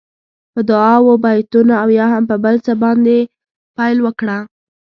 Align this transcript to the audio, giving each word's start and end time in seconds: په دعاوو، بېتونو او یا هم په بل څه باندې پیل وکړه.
په 0.53 0.61
دعاوو، 0.69 1.13
بېتونو 1.23 1.73
او 1.83 1.87
یا 1.99 2.05
هم 2.13 2.23
په 2.31 2.35
بل 2.43 2.55
څه 2.65 2.73
باندې 2.83 3.17
پیل 3.77 3.97
وکړه. 4.05 4.37